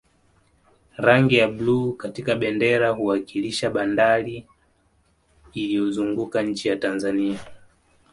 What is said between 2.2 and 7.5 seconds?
bendera huwakilisha bahari iliyozunguka nchi ya tanzania